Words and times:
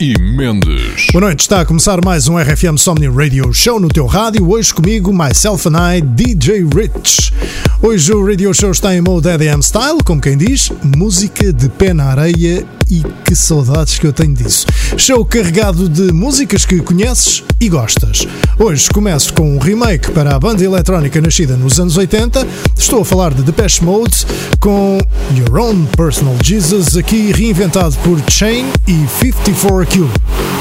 e 0.00 0.14
Mendes. 0.20 1.06
Boa 1.12 1.22
noite, 1.22 1.40
está 1.40 1.60
a 1.60 1.64
começar 1.64 2.04
mais 2.04 2.28
um 2.28 2.38
RFM 2.38 2.76
Somni 2.76 3.08
Radio 3.08 3.52
Show 3.52 3.80
no 3.80 3.88
teu 3.88 4.06
rádio. 4.06 4.48
Hoje 4.48 4.72
comigo, 4.72 5.12
myself 5.12 5.66
and 5.68 5.96
I, 5.96 6.00
DJ 6.00 6.64
Rich. 6.64 7.32
Hoje 7.80 8.12
o 8.12 8.26
Radio 8.26 8.52
Show 8.52 8.72
está 8.72 8.92
em 8.96 9.00
mode 9.00 9.28
EDM 9.28 9.62
Style, 9.62 10.02
como 10.04 10.20
quem 10.20 10.36
diz, 10.36 10.68
música 10.96 11.52
de 11.52 11.68
pé 11.68 11.94
na 11.94 12.06
areia 12.06 12.66
e 12.90 13.04
que 13.24 13.36
saudades 13.36 14.00
que 14.00 14.06
eu 14.06 14.12
tenho 14.12 14.34
disso. 14.34 14.66
Show 14.96 15.24
carregado 15.24 15.88
de 15.88 16.12
músicas 16.12 16.66
que 16.66 16.80
conheces 16.80 17.44
e 17.60 17.68
gostas. 17.68 18.26
Hoje 18.58 18.90
começo 18.90 19.32
com 19.32 19.54
um 19.54 19.60
remake 19.60 20.10
para 20.10 20.34
a 20.34 20.40
banda 20.40 20.64
eletrónica 20.64 21.20
nascida 21.20 21.56
nos 21.56 21.78
anos 21.78 21.96
80. 21.96 22.44
Estou 22.76 23.02
a 23.02 23.04
falar 23.04 23.32
de 23.32 23.44
Depeche 23.44 23.84
Mode 23.84 24.26
com 24.58 24.98
Your 25.36 25.56
Own 25.60 25.84
Personal 25.96 26.34
Jesus, 26.42 26.96
aqui 26.96 27.30
reinventado 27.30 27.96
por 27.98 28.20
Chain 28.28 28.66
e 28.88 29.06
54Q. 29.24 30.08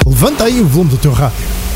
Levanta 0.06 0.44
aí 0.44 0.62
o 0.62 0.68
volume 0.68 0.92
do 0.92 0.98
teu 0.98 1.14
rádio. 1.14 1.67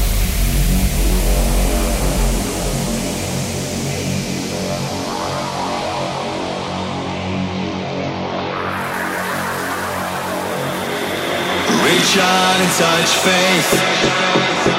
Out 12.42 12.59
and 12.59 12.72
touch 12.73 13.11
faith. 13.17 14.70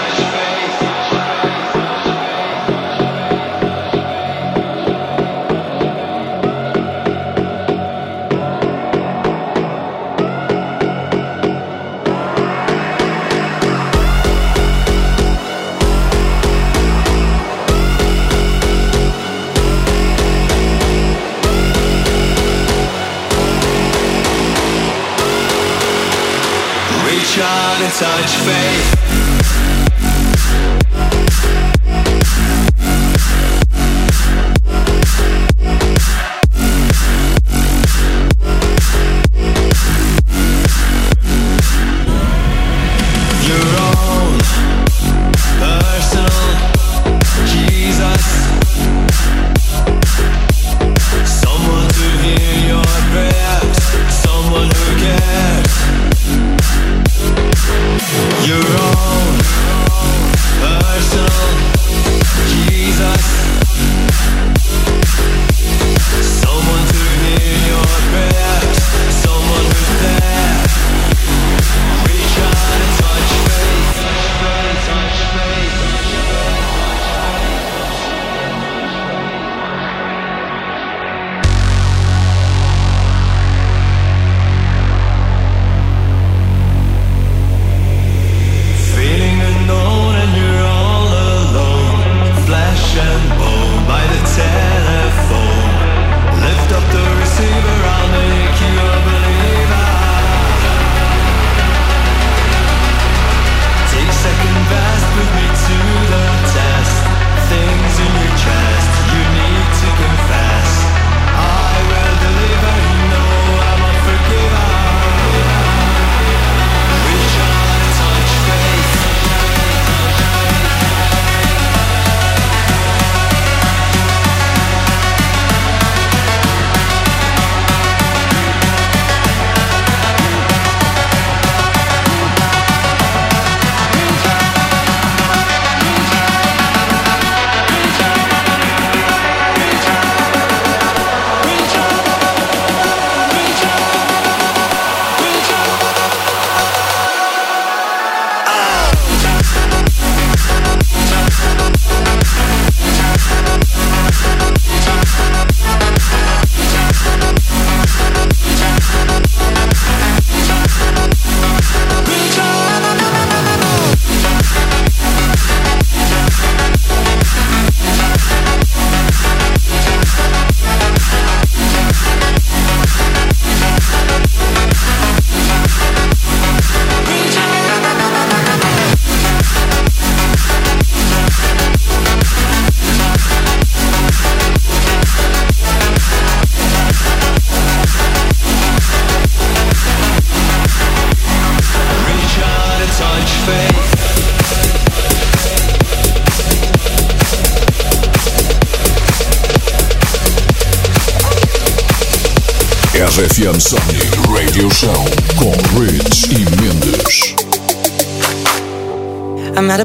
Touch 27.98 28.34
faith 28.46 29.11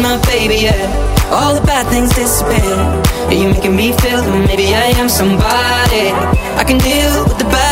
my 0.00 0.16
baby, 0.26 0.64
yeah. 0.64 0.86
All 1.32 1.54
the 1.54 1.60
bad 1.66 1.86
things 1.88 2.14
disappear. 2.14 2.76
You're 3.30 3.52
making 3.52 3.76
me 3.76 3.92
feel 3.98 4.22
that 4.22 4.44
maybe 4.46 4.74
I 4.74 4.92
am 5.00 5.08
somebody. 5.08 6.12
I 6.60 6.64
can 6.64 6.78
deal 6.78 7.24
with 7.24 7.38
the 7.38 7.44
bad 7.44 7.71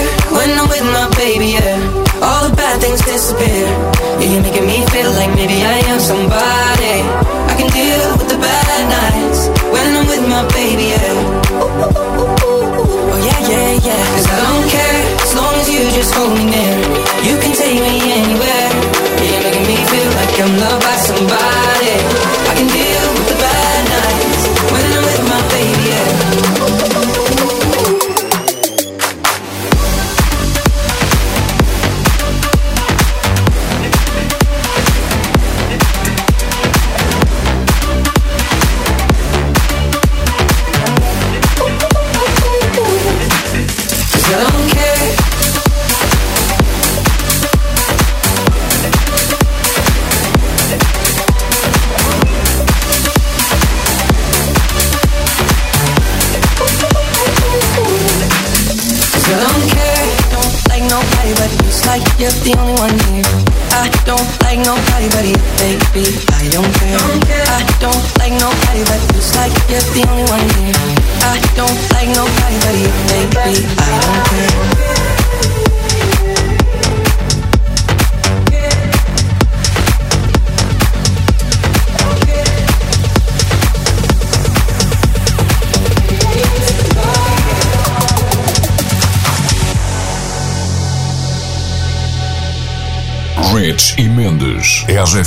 when 0.41 0.57
I'm 0.57 0.67
with 0.73 0.85
my 0.89 1.05
baby, 1.21 1.53
yeah. 1.53 1.77
All 2.25 2.49
the 2.49 2.55
bad 2.57 2.81
things 2.81 3.01
disappear. 3.05 3.69
Yeah, 4.17 4.27
you're 4.33 4.41
making 4.41 4.65
me 4.65 4.81
feel 4.89 5.11
like 5.13 5.29
maybe 5.37 5.61
I 5.61 5.77
am 5.93 5.99
somebody. 6.01 6.97
I 7.51 7.53
can 7.59 7.69
deal 7.69 8.01
with 8.17 8.29
the 8.33 8.39
bad 8.41 8.81
nights 8.89 9.53
when 9.69 9.87
I'm 9.97 10.07
with 10.09 10.25
my 10.25 10.41
baby, 10.57 10.97
yeah. 10.97 11.61
Oh, 11.61 13.19
yeah, 13.21 13.41
yeah, 13.53 13.71
yeah. 13.85 14.03
Cause 14.17 14.27
I 14.33 14.37
don't 14.41 14.65
care 14.65 14.97
as 15.21 15.31
long 15.37 15.53
as 15.61 15.67
you 15.69 15.81
just 15.93 16.11
hold 16.17 16.33
me 16.33 16.45
near. 16.49 16.73
You 17.21 17.35
can 17.37 17.53
take 17.53 17.77
me 17.77 18.10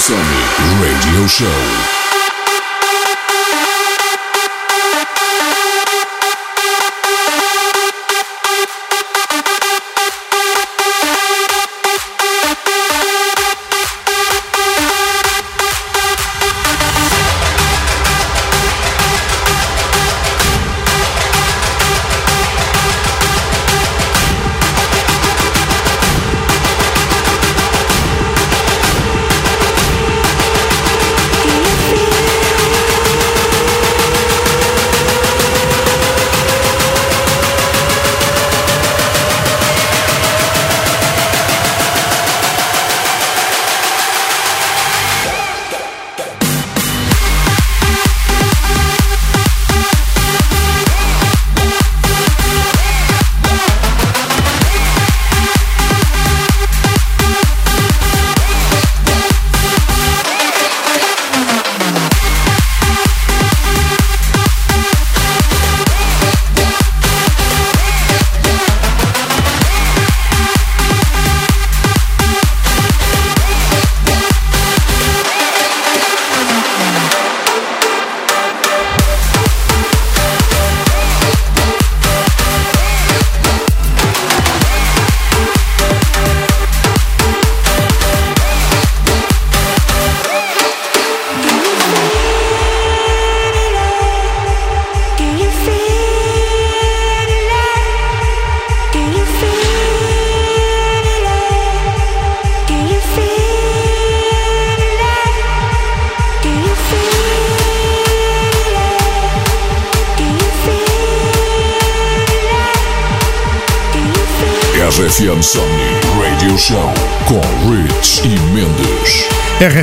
Insomni 0.00 0.80
Radio 0.80 1.26
Show. 1.28 1.79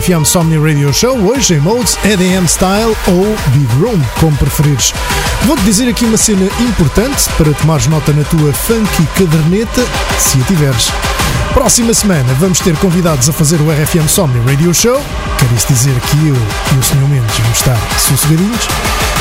RFM 0.08 0.24
Somni 0.24 0.58
Radio 0.58 0.94
Show 0.94 1.18
hoje 1.18 1.56
em 1.56 1.60
modes 1.60 1.98
EDM 2.06 2.46
Style 2.48 2.96
ou 3.08 3.36
Big 3.48 3.68
Room, 3.76 4.02
como 4.22 4.38
preferires. 4.38 4.94
Vou-te 5.44 5.62
dizer 5.64 5.90
aqui 5.90 6.06
uma 6.06 6.16
cena 6.16 6.50
importante 6.62 7.30
para 7.38 7.52
tomares 7.54 7.88
nota 7.88 8.14
na 8.14 8.24
tua 8.24 8.54
funky 8.54 9.06
caderneta, 9.18 9.86
se 10.18 10.40
a 10.40 10.46
tiveres. 10.46 10.94
Próxima 11.54 11.94
semana 11.94 12.34
vamos 12.40 12.60
ter 12.60 12.74
convidados 12.78 13.28
a 13.28 13.34
fazer 13.34 13.60
o 13.60 13.70
RFM 13.70 14.08
Somni 14.08 14.40
Radio 14.50 14.74
Show. 14.74 15.04
Quer 15.40 15.52
isso 15.58 15.68
dizer 15.68 16.00
que 16.00 16.28
eu 16.28 16.36
e 16.36 16.80
o 16.80 16.84
Sr. 16.84 17.10
Mendes 17.10 17.38
vamos 17.40 17.58
estar 17.58 17.78
sossegadinhos. 18.00 18.68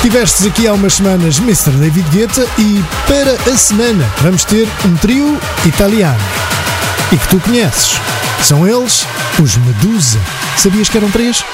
Tivestes 0.03 0.47
aqui 0.47 0.69
há 0.69 0.73
umas 0.73 0.95
semanas 0.95 1.39
Mr. 1.39 1.71
David 1.71 2.09
Guetta 2.11 2.47
e 2.59 2.85
para 3.09 3.53
a 3.53 3.57
semana 3.57 4.09
vamos 4.23 4.45
ter 4.45 4.69
um 4.85 4.95
trio 4.99 5.37
italiano 5.65 6.21
e 7.11 7.17
que 7.17 7.29
tu 7.29 7.41
conheces. 7.41 8.01
São 8.41 8.65
eles 8.65 9.05
os 9.43 9.57
Medusa. 9.57 10.19
Sabias 10.57 10.89
que 10.89 10.97
eram 10.97 11.11
três? 11.11 11.45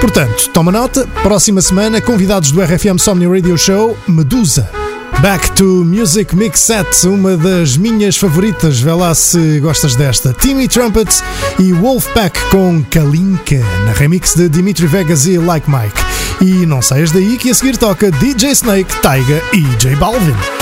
Portanto, 0.00 0.48
toma 0.50 0.70
nota, 0.70 1.06
próxima 1.22 1.60
semana, 1.60 2.00
convidados 2.00 2.52
do 2.52 2.62
RFM 2.62 2.98
Somni 2.98 3.26
Radio 3.26 3.56
Show, 3.58 3.96
Medusa. 4.06 4.70
Back 5.20 5.52
to 5.52 5.84
Music 5.84 6.34
Mix 6.34 6.60
Set, 6.60 7.06
uma 7.06 7.36
das 7.36 7.76
minhas 7.76 8.16
favoritas, 8.16 8.80
vê 8.80 8.92
lá 8.92 9.14
se 9.14 9.60
gostas 9.60 9.94
desta. 9.94 10.32
Timmy 10.32 10.68
Trumpets 10.68 11.22
e 11.58 11.72
Wolfpack 11.72 12.38
com 12.50 12.82
Kalinka, 12.90 13.60
na 13.86 13.92
remix 13.92 14.34
de 14.34 14.48
Dimitri 14.48 14.86
Vegas 14.86 15.26
e 15.26 15.38
Like 15.38 15.70
Mike. 15.70 16.00
E 16.40 16.66
não 16.66 16.82
saias 16.82 17.10
daí 17.10 17.36
que 17.38 17.50
a 17.50 17.54
seguir 17.54 17.76
toca 17.76 18.10
DJ 18.10 18.50
Snake, 18.50 18.94
Taiga 19.00 19.42
e 19.52 19.62
J 19.76 19.94
Balvin. 19.96 20.61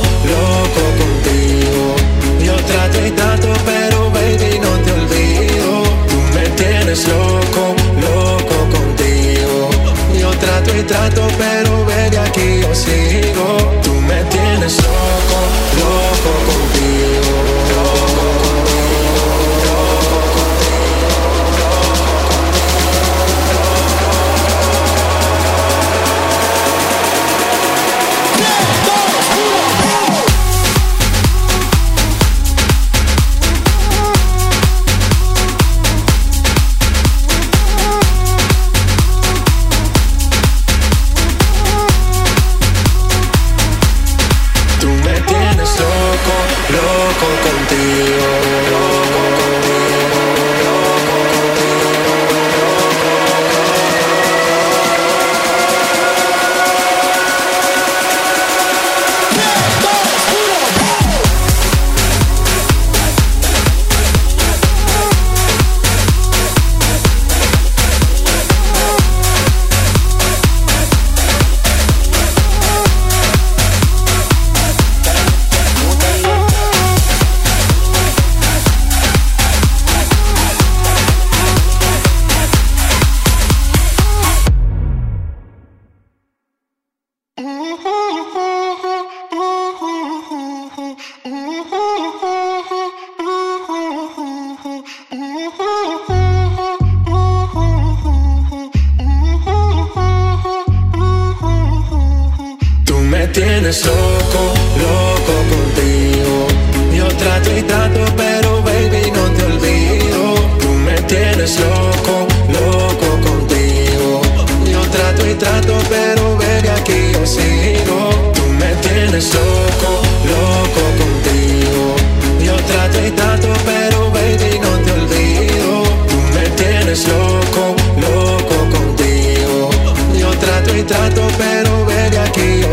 trato 10.41 10.75
y 10.75 10.83
trato, 10.83 11.27
pero 11.37 11.85
baby 11.85 12.17
aquí 12.17 12.61
yo 12.61 12.73
sigo. 12.75 13.57
Tú 13.83 13.93
me 13.93 14.23
tienes 14.25 14.77
loco, 14.77 15.39
loco 15.79 16.31
contigo. 16.49 17.60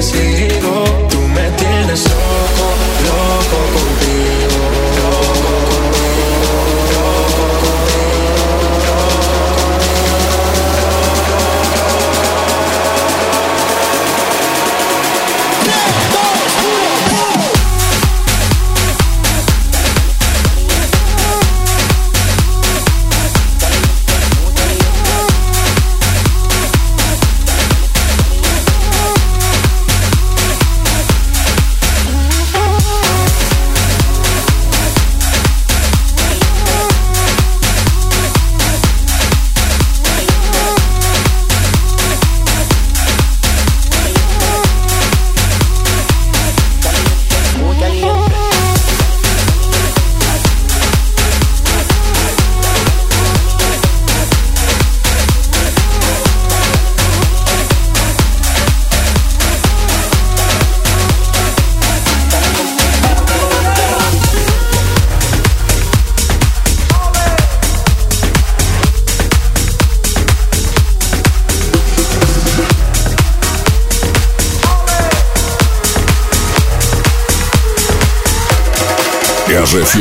sigo, 0.02 0.84
tú 1.10 1.18
me 1.28 1.50
tienes 1.50 2.00
solo. 2.00 2.47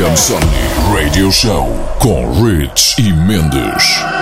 Am 0.06 0.16
Sony 0.16 0.46
Radio 0.94 1.32
Show 1.32 1.66
com 2.00 2.44
Rich 2.44 2.94
e 3.00 3.12
Mendes. 3.12 4.17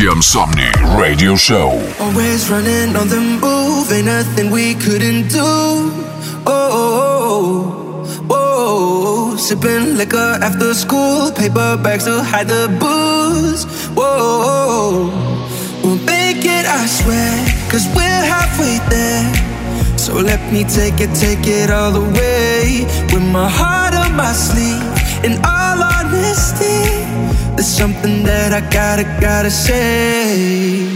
RFM 0.00 0.22
Somni 0.22 0.98
Radio 0.98 1.36
Show. 1.36 1.68
Always 2.00 2.48
running 2.48 2.96
on 2.96 3.08
the 3.08 3.20
move, 3.20 3.92
ain't 3.92 4.06
nothing 4.06 4.50
we 4.50 4.74
couldn't 4.74 5.28
do. 5.28 5.38
Oh, 5.38 6.70
oh, 6.72 7.26
oh, 7.28 8.26
oh, 8.30 9.32
oh. 9.32 9.36
sipping 9.36 9.98
liquor 9.98 10.38
after 10.40 10.72
school, 10.72 11.30
paper 11.32 11.76
bags 11.82 12.04
to 12.04 12.22
hide 12.22 12.48
the 12.48 12.68
booze. 12.80 13.66
Whoa, 13.94 15.12
we'll 15.84 16.00
make 16.06 16.46
it, 16.46 16.64
I 16.64 16.86
swear, 16.86 17.36
cause 17.70 17.86
we're 17.94 18.24
halfway 18.24 18.78
there. 18.88 19.28
So 19.98 20.14
let 20.14 20.40
me 20.50 20.64
take 20.64 20.98
it, 20.98 21.14
take 21.14 21.46
it 21.46 21.70
all 21.70 21.92
the 21.92 22.00
way. 22.00 22.86
With 23.12 23.26
my 23.30 23.50
heart 23.50 23.92
on 23.92 24.16
my 24.16 24.32
sleeve, 24.32 24.80
in 25.26 25.36
all 25.44 25.76
honesty, 25.84 26.99
there's 27.60 27.76
something 27.76 28.22
that 28.22 28.54
I 28.54 28.62
gotta, 28.70 29.04
gotta 29.20 29.50
say. 29.50 30.88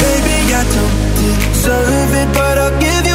Baby, 0.00 0.36
I 0.56 0.64
don't 0.76 0.98
deserve 1.20 2.14
it, 2.22 2.28
but 2.32 2.56
I'll 2.56 2.80
give 2.80 3.04
you 3.04 3.09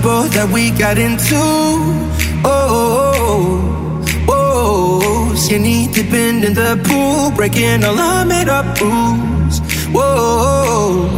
trouble 0.00 0.28
that 0.30 0.48
we 0.52 0.70
got 0.70 0.98
into. 0.98 1.34
Oh, 1.34 2.44
oh, 2.44 4.04
oh, 4.28 4.28
oh. 4.28 5.00
oh. 5.02 5.34
skinny 5.34 5.88
dipping 5.92 6.44
in 6.44 6.54
the 6.54 6.80
pool, 6.86 7.30
breaking 7.36 7.84
all 7.84 7.98
our 7.98 8.24
made 8.24 8.48
up 8.48 8.80
rules. 8.80 9.60
Whoa, 9.90 11.08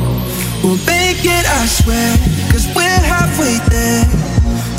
we'll 0.62 0.80
make 0.86 1.24
it, 1.24 1.44
I 1.58 1.66
swear, 1.66 2.16
cause 2.52 2.66
we're 2.74 3.02
halfway 3.14 3.56
there. 3.68 4.04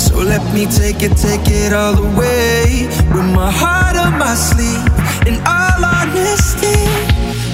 So 0.00 0.18
let 0.18 0.42
me 0.54 0.66
take 0.66 1.02
it, 1.02 1.16
take 1.16 1.46
it 1.46 1.72
all 1.72 1.94
the 1.94 2.08
way. 2.18 2.86
With 3.14 3.28
my 3.34 3.50
heart 3.50 3.96
on 3.96 4.18
my 4.18 4.34
sleeve, 4.34 4.86
in 5.28 5.36
all 5.46 5.82
honesty, 5.84 6.80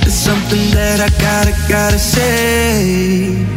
there's 0.01 0.15
something 0.15 0.65
that 0.73 1.01
I 1.01 1.11
gotta, 1.21 1.55
gotta 1.69 1.99
say. 1.99 3.48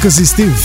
Lucas 0.00 0.18
e 0.18 0.24
Steve, 0.24 0.56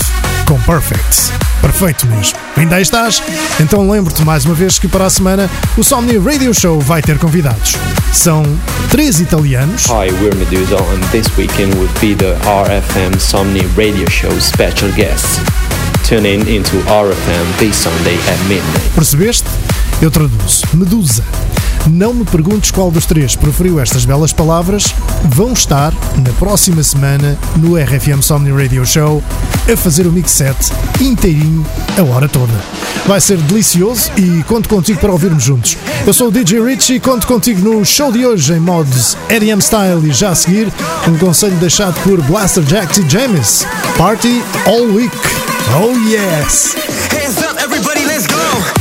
com 0.46 0.58
Perfect. 0.60 1.30
Perfeito 1.60 2.06
mesmo. 2.06 2.38
Ainda 2.56 2.76
aí 2.76 2.82
estás? 2.82 3.22
Então 3.60 3.86
lembro-te 3.90 4.24
mais 4.24 4.46
uma 4.46 4.54
vez 4.54 4.78
que 4.78 4.88
para 4.88 5.04
a 5.04 5.10
semana 5.10 5.50
o 5.76 5.84
Somni 5.84 6.16
Radio 6.16 6.54
Show 6.54 6.80
vai 6.80 7.02
ter 7.02 7.18
convidados. 7.18 7.76
São 8.14 8.42
três 8.90 9.20
italianos, 9.20 9.84
Hi, 9.88 10.10
we're 10.22 10.34
Medusa, 10.36 10.76
and 10.76 11.00
this 11.10 11.26
weekend 11.36 11.74
will 11.74 11.90
be 12.00 12.14
the 12.14 12.32
RFM 12.46 13.20
Somni 13.20 13.60
Radio 13.76 14.10
Show 14.10 14.32
special 14.40 14.90
guest. 14.92 15.26
Tune 16.08 16.26
in 16.26 16.40
into 16.48 16.78
RFM 16.86 17.58
this 17.58 17.76
Sunday 17.76 18.14
at 18.30 18.38
midnight. 18.48 18.90
percebeste? 18.94 19.44
Eu 20.00 20.10
traduzo. 20.10 20.64
Medusa. 20.72 21.22
Não 21.90 22.12
me 22.12 22.24
perguntes 22.24 22.72
qual 22.72 22.90
dos 22.90 23.06
três 23.06 23.36
preferiu 23.36 23.78
estas 23.78 24.04
belas 24.04 24.32
palavras, 24.32 24.92
vão 25.24 25.52
estar 25.52 25.92
na 26.16 26.32
próxima 26.38 26.82
semana 26.82 27.38
no 27.56 27.76
RFM 27.76 28.20
Somni 28.22 28.50
Radio 28.50 28.84
Show 28.84 29.22
a 29.72 29.76
fazer 29.76 30.06
o 30.06 30.12
mix 30.12 30.32
set 30.32 30.56
inteirinho 31.00 31.64
a 31.96 32.02
hora 32.02 32.28
toda. 32.28 32.52
Vai 33.06 33.20
ser 33.20 33.38
delicioso 33.38 34.10
e 34.16 34.42
conto 34.44 34.68
contigo 34.68 34.98
para 34.98 35.12
ouvirmos 35.12 35.44
juntos. 35.44 35.76
Eu 36.04 36.12
sou 36.12 36.28
o 36.28 36.32
DJ 36.32 36.60
Rich 36.60 36.94
e 36.94 37.00
conto 37.00 37.26
contigo 37.26 37.60
no 37.68 37.84
show 37.84 38.10
de 38.10 38.26
hoje 38.26 38.52
em 38.52 38.60
modos 38.60 39.16
EDM 39.30 39.60
Style 39.60 40.08
e 40.08 40.12
já 40.12 40.30
a 40.30 40.34
seguir 40.34 40.72
um 41.08 41.16
conselho 41.18 41.56
deixado 41.56 41.94
por 42.02 42.20
Blaster 42.22 42.64
Jacks 42.64 42.98
e 42.98 43.08
James. 43.08 43.64
Party 43.96 44.42
all 44.66 44.86
week. 44.86 45.16
Oh 45.72 45.92
yes! 46.08 46.74
Hands 47.12 47.38
up, 47.38 47.62
everybody, 47.62 48.04
let's 48.04 48.26
go. 48.26 48.75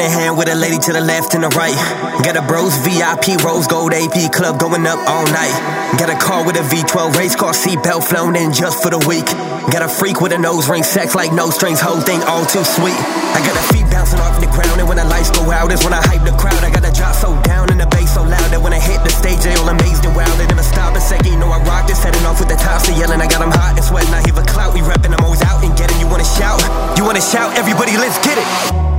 Drink 0.00 0.12
in 0.12 0.18
hand 0.18 0.38
with 0.38 0.48
a 0.48 0.54
lady 0.54 0.78
to 0.78 0.92
the 0.92 1.00
left 1.00 1.34
and 1.34 1.44
the 1.44 1.48
right. 1.56 1.76
Got 2.24 2.36
a 2.36 2.42
bros 2.42 2.76
VIP 2.84 3.40
rose 3.44 3.66
gold 3.66 3.92
AP 3.92 4.32
club 4.32 4.58
going 4.58 4.86
up 4.86 4.98
all 5.08 5.24
night. 5.28 5.52
Got 5.98 6.08
a 6.10 6.18
car 6.18 6.44
with 6.44 6.56
a 6.56 6.64
V12 6.64 7.16
race 7.16 7.36
car 7.36 7.52
seatbelt 7.52 8.04
flown 8.04 8.36
in 8.36 8.52
just 8.52 8.82
for 8.82 8.90
the 8.90 9.00
week. 9.08 9.26
Got 9.72 9.82
a 9.82 9.88
freak 9.88 10.20
with 10.20 10.32
a 10.32 10.38
nose 10.38 10.68
ring, 10.68 10.82
sex 10.82 11.14
like 11.14 11.32
no 11.32 11.50
strings, 11.50 11.80
whole 11.80 12.00
thing 12.00 12.22
all 12.24 12.44
too 12.46 12.64
sweet. 12.64 12.96
I 13.36 13.40
got 13.44 13.56
a 13.56 13.64
feet 13.72 13.86
bouncing 13.90 14.20
off 14.20 14.40
the 14.40 14.48
ground, 14.48 14.80
and 14.80 14.88
when 14.88 14.96
the 14.96 15.04
lights 15.04 15.30
go 15.30 15.50
out, 15.50 15.72
is 15.72 15.82
when 15.84 15.92
I 15.92 16.00
hype 16.00 16.24
the 16.24 16.36
crowd. 16.38 16.62
I 16.64 16.70
got 16.70 16.86
a 16.86 16.92
drop 16.92 17.14
so 17.14 17.34
down 17.42 17.70
and 17.70 17.80
the 17.80 17.86
bass 17.86 18.14
so 18.14 18.22
loud 18.22 18.48
that 18.50 18.60
when 18.60 18.72
I 18.72 18.80
hit 18.80 19.02
the 19.04 19.10
stage, 19.10 19.42
they 19.44 19.54
all 19.58 19.68
amazed 19.68 20.04
and 20.04 20.14
wild. 20.16 20.32
They 20.38 20.46
never 20.46 20.64
stop 20.64 20.96
a 20.96 21.00
second, 21.00 21.32
you 21.32 21.38
know 21.38 21.50
I 21.50 21.60
rock 21.64 21.86
this, 21.86 22.02
heading 22.02 22.24
off 22.24 22.40
with 22.40 22.48
the 22.48 22.56
tops, 22.56 22.88
they 22.88 22.96
yelling. 22.96 23.20
I 23.20 23.28
got 23.28 23.40
them 23.42 23.52
hot 23.52 23.76
and 23.76 23.84
sweating, 23.84 24.14
I 24.14 24.22
hear 24.22 24.36
a 24.38 24.44
clout, 24.46 24.72
we 24.72 24.80
repping, 24.80 25.12
I'm 25.12 25.24
always 25.24 25.42
out 25.42 25.62
and 25.62 25.76
getting. 25.76 25.98
You 26.00 26.08
wanna 26.08 26.24
shout? 26.24 26.62
You 26.96 27.04
wanna 27.04 27.22
shout? 27.22 27.58
Everybody, 27.58 27.98
let's 27.98 28.18
get 28.24 28.38
it. 28.38 28.89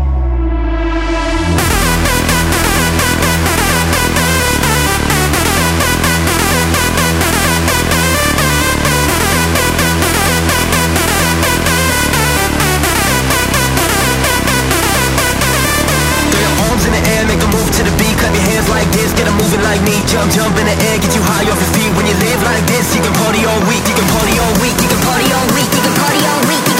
This, 18.92 19.12
get 19.14 19.28
'em 19.28 19.38
moving 19.38 19.64
like 19.64 19.82
me. 19.84 19.96
Jump, 20.08 20.32
jump 20.32 20.58
in 20.60 20.66
the 20.66 20.76
air, 20.88 20.98
get 21.00 21.14
you 21.16 21.24
high 21.24 21.48
off 21.52 21.60
your 21.60 21.72
feet. 21.76 21.92
When 21.96 22.06
you 22.08 22.16
live 22.26 22.42
like 22.44 22.66
this, 22.68 22.96
you 22.96 23.02
can 23.02 23.14
party 23.22 23.46
all 23.46 23.62
week. 23.70 23.84
You 23.88 23.96
can 23.96 24.08
party 24.16 24.36
all 24.40 24.54
week. 24.64 24.78
You 24.82 24.90
can 24.90 25.02
party 25.08 25.28
all 25.38 25.48
week. 25.56 25.70
You 25.76 25.82
can 25.86 25.96
party 26.02 26.22
all 26.32 26.42
week. 26.50 26.71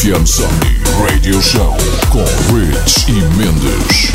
RFM 0.00 0.24
Somni 0.24 0.80
Radio 1.04 1.42
Show 1.42 1.76
com 2.08 2.24
Rich 2.54 3.04
e 3.08 3.20
Mendes. 3.36 4.12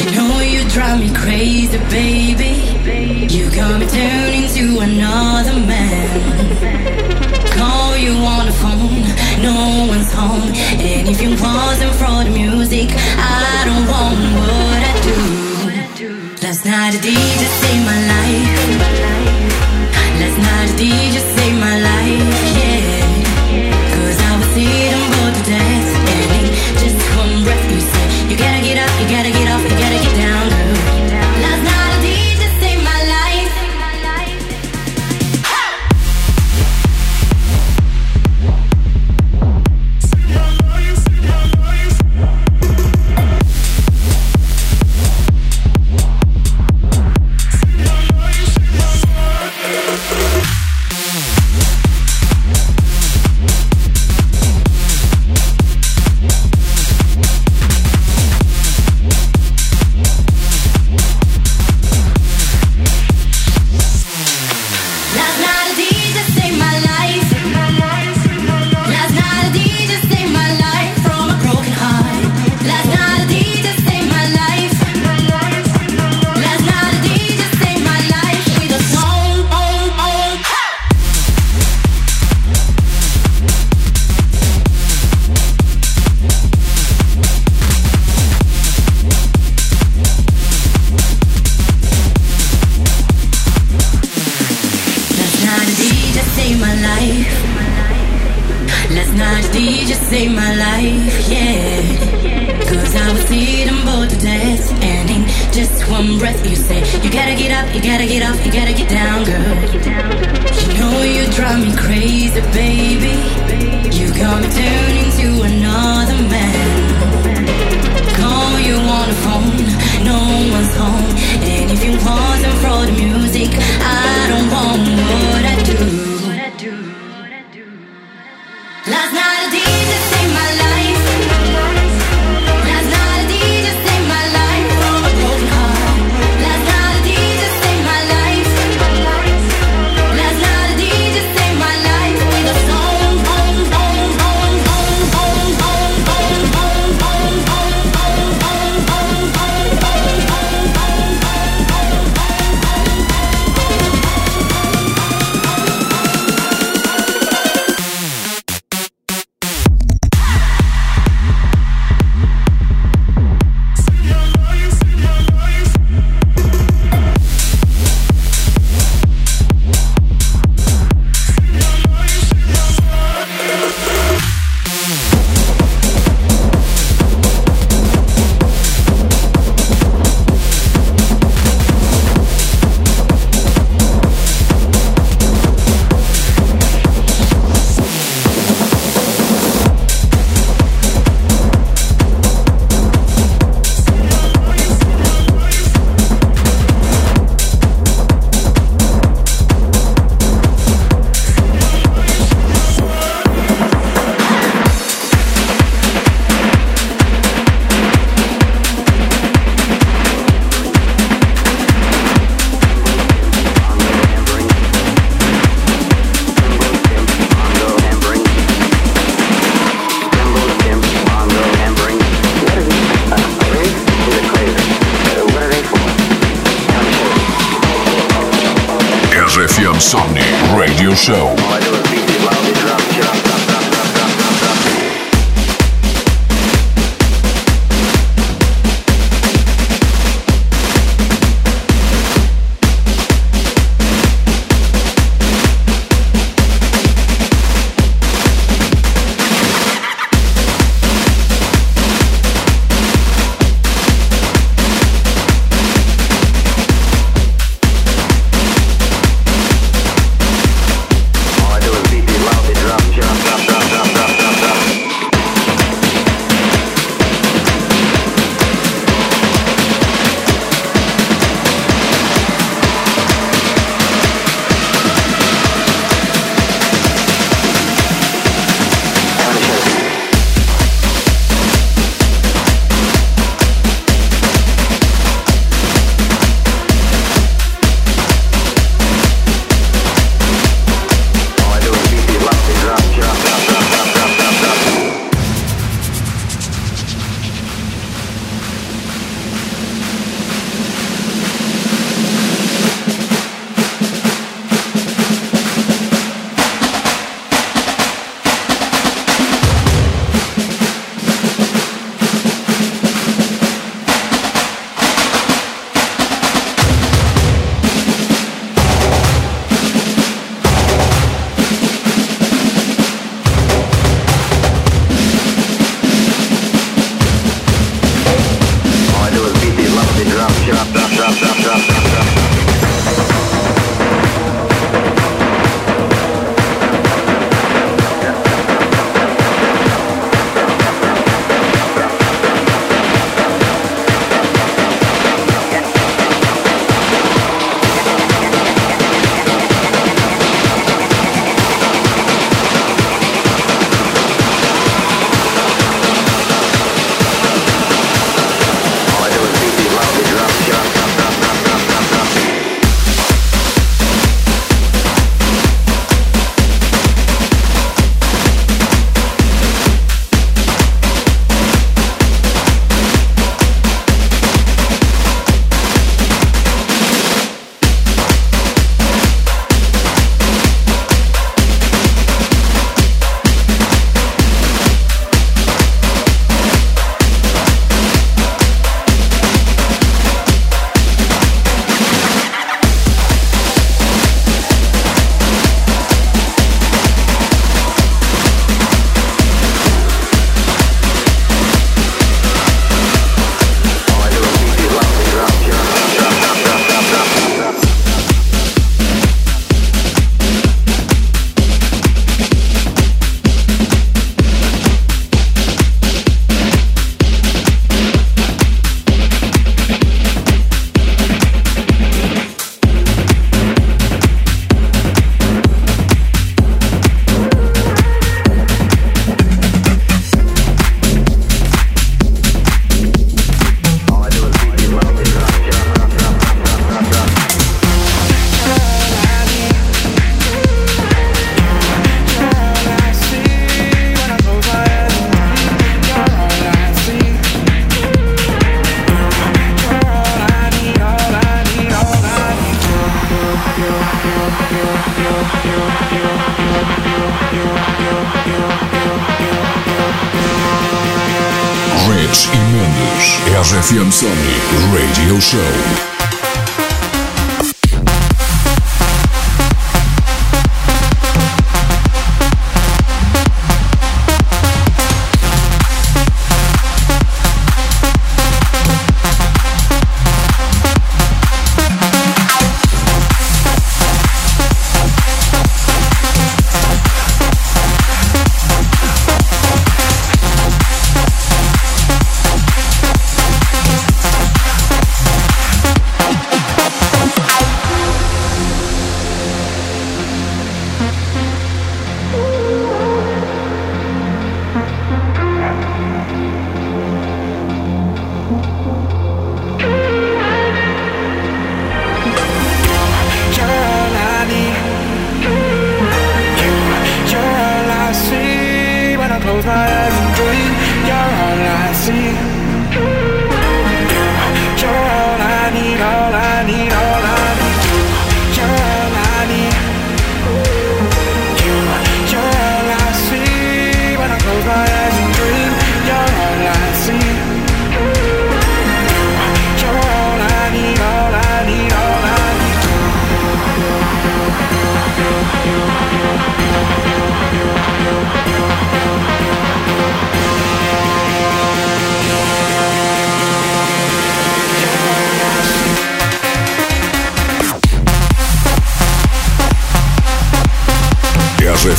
You 0.00 0.10
know 0.12 0.40
you 0.40 0.64
drive 0.70 1.00
me 1.00 1.10
crazy, 1.12 1.76
baby. 1.90 3.28
You 3.28 3.50
got 3.50 3.78
me 3.78 3.86
turning 3.86 4.48
to 4.48 4.80
another 4.80 5.60
man. 5.60 6.08
Call 7.50 7.98
you 7.98 8.14
on 8.24 8.46
the 8.46 8.52
phone, 8.52 9.04
no 9.42 9.84
one's 9.86 10.10
home. 10.10 10.54
And 10.80 11.08
if 11.10 11.20
it 11.20 11.38
wasn't 11.38 11.94
for 11.96 12.24
the 12.24 12.30
music, 12.30 12.92
I 13.18 13.62
don't 13.66 13.86
want 13.86 14.16
what 14.40 14.80
I 14.80 14.94
do. 15.04 16.46
Last 16.46 16.64
night 16.64 16.92
the 16.92 16.98
DJ 16.98 17.44
saved 17.60 17.84
my 17.84 18.06
life. 18.08 18.15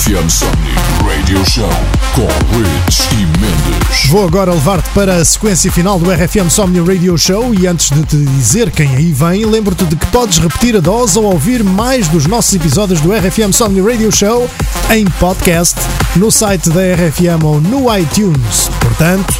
RFM 0.08 0.30
Somni 0.30 0.74
Radio 1.06 1.44
Show 1.50 1.70
com 2.16 2.28
Rich 2.58 3.10
e 3.12 3.26
Mendes. 3.26 4.06
Vou 4.08 4.26
agora 4.26 4.54
levar-te 4.54 4.90
para 4.92 5.16
a 5.18 5.26
sequência 5.26 5.70
final 5.70 6.00
do 6.00 6.10
RFM 6.10 6.50
Somni 6.50 6.80
Radio 6.80 7.18
Show 7.18 7.54
e 7.54 7.68
antes 7.68 7.90
de 7.90 8.06
te 8.06 8.16
dizer 8.16 8.72
quem 8.72 8.96
aí 8.96 9.12
vem, 9.12 9.46
lembro-te 9.46 9.84
de 9.84 9.98
que 9.98 10.06
podes 10.06 10.38
repetir 10.38 10.78
a 10.78 10.80
dose 10.80 11.20
ou 11.20 11.26
ouvir 11.26 11.62
mais 11.62 12.08
dos 12.08 12.26
nossos 12.26 12.54
episódios 12.54 13.02
do 13.02 13.12
RFM 13.12 13.52
Somni 13.52 13.82
Radio 13.82 14.10
Show 14.10 14.50
em 14.92 15.04
podcast 15.20 15.76
no 16.16 16.32
site 16.32 16.70
da 16.70 16.80
RFM 16.80 17.44
ou 17.44 17.60
no 17.60 17.94
iTunes. 17.94 18.70
Portanto, 18.80 19.34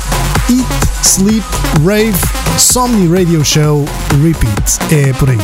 Eat, 0.50 0.68
Sleep, 1.02 1.46
Rave, 1.86 2.14
Somni 2.58 3.08
Radio 3.08 3.46
Show, 3.46 3.86
Repeat. 4.22 4.80
É 4.92 5.14
por 5.14 5.30
aí. 5.30 5.40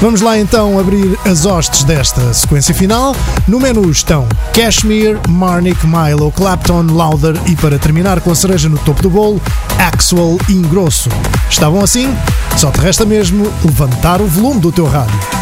Vamos 0.00 0.20
lá 0.20 0.38
então 0.38 0.78
abrir 0.78 1.18
as 1.24 1.44
hostes 1.44 1.82
desta 1.82 2.32
sequência 2.32 2.72
final. 2.72 3.16
No 3.48 3.58
menu 3.58 3.90
estão 3.90 4.28
Cashmere, 4.54 5.18
Marnik, 5.28 5.84
Milo, 5.84 6.30
Clapton, 6.30 6.82
Louder 6.82 7.34
e 7.46 7.56
para 7.56 7.80
terminar 7.80 8.20
com 8.20 8.30
a 8.30 8.34
cereja 8.34 8.68
no 8.68 8.78
topo 8.78 9.02
do 9.02 9.10
bolo, 9.10 9.42
Axwell 9.76 10.38
Ingrosso. 10.48 11.08
Estavam 11.50 11.82
assim? 11.82 12.16
Só 12.56 12.70
te 12.70 12.80
resta 12.80 13.04
mesmo 13.04 13.52
levantar 13.64 14.20
o 14.20 14.26
volume 14.26 14.60
do 14.60 14.70
teu 14.70 14.86
rádio. 14.86 15.37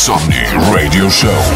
Insomni 0.00 0.42
Radio 0.72 1.10
Show. 1.10 1.49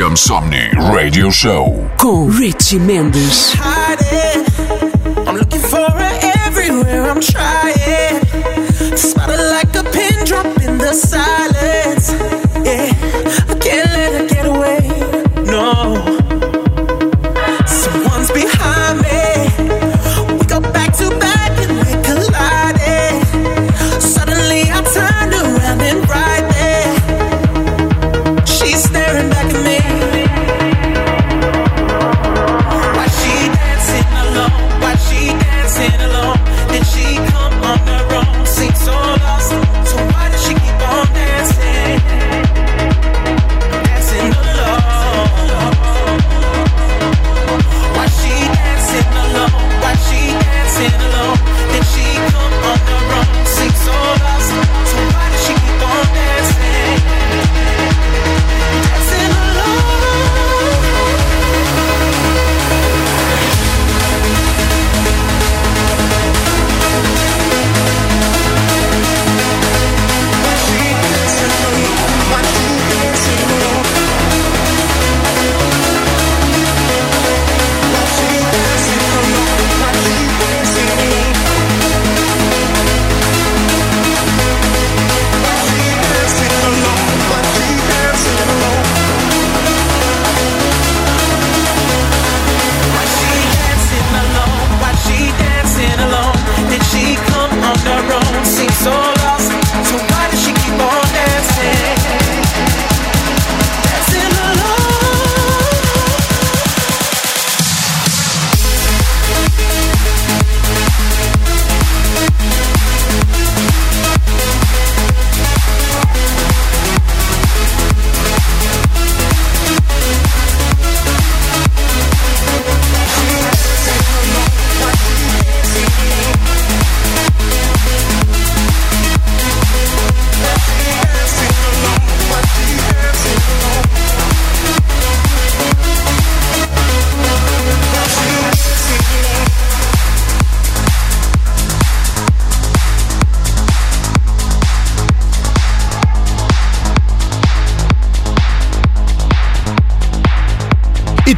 FM 0.00 0.16
Somni 0.16 0.70
Radio 0.94 1.30
Show 1.30 1.76
com 1.98 2.30
Richie 2.30 2.78
Mendes. 2.78 3.52
I'm 5.26 5.36
looking 5.36 5.60
for 5.60 5.76
her 5.76 6.20
everywhere, 6.46 7.10
I'm 7.10 7.20
trying. 7.20 8.24
Spotted 8.96 9.40
like 9.50 9.76
a 9.76 9.84
pin 9.90 10.24
drop 10.24 10.46
in 10.62 10.78
the 10.78 10.94
silence. 10.94 11.49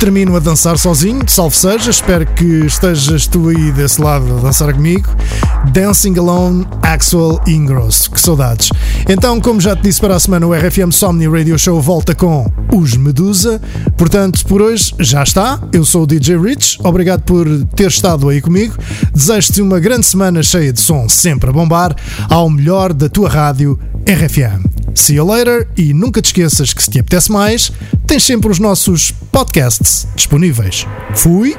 Termino 0.02 0.34
a 0.34 0.40
dançar 0.40 0.76
sozinho, 0.78 1.20
salve 1.28 1.56
seja, 1.56 1.88
espero 1.88 2.26
que 2.26 2.66
estejas 2.66 3.28
tu 3.28 3.50
aí 3.50 3.70
desse 3.70 4.02
lado 4.02 4.36
a 4.36 4.40
dançar 4.40 4.74
comigo. 4.74 5.08
Dancing 5.72 6.18
Alone, 6.18 6.66
Axel 6.82 7.40
Ingrosso, 7.46 8.10
que 8.10 8.20
saudades. 8.20 8.70
Então, 9.08 9.40
como 9.40 9.60
já 9.60 9.76
te 9.76 9.82
disse 9.82 10.00
para 10.00 10.16
a 10.16 10.18
semana, 10.18 10.44
o 10.44 10.52
RFM 10.52 10.90
Somni 10.90 11.28
Radio 11.28 11.56
Show 11.56 11.80
volta 11.80 12.16
com 12.16 12.50
os 12.74 12.96
Medusa. 12.96 13.60
Portanto, 13.96 14.44
por 14.46 14.60
hoje 14.60 14.92
já 14.98 15.22
está. 15.22 15.60
Eu 15.72 15.84
sou 15.84 16.02
o 16.02 16.06
DJ 16.06 16.36
Rich, 16.36 16.80
obrigado 16.82 17.22
por 17.22 17.46
ter 17.76 17.86
estado 17.86 18.28
aí 18.28 18.40
comigo. 18.40 18.74
Desejo-te 19.14 19.62
uma 19.62 19.78
grande 19.78 20.04
semana 20.04 20.42
cheia 20.42 20.72
de 20.72 20.80
som, 20.80 21.08
sempre 21.08 21.48
a 21.48 21.52
bombar, 21.52 21.94
ao 22.28 22.50
melhor 22.50 22.92
da 22.92 23.08
tua 23.08 23.28
rádio 23.28 23.78
RFM. 24.04 24.71
See 24.94 25.16
you 25.16 25.26
later 25.26 25.68
e 25.76 25.92
nunca 25.92 26.20
te 26.20 26.26
esqueças 26.26 26.72
que 26.72 26.82
se 26.82 26.90
te 26.90 26.98
apetece 26.98 27.32
mais, 27.32 27.72
tens 28.06 28.24
sempre 28.24 28.50
os 28.50 28.58
nossos 28.58 29.12
podcasts 29.30 30.06
disponíveis. 30.14 30.86
Fui! 31.14 31.56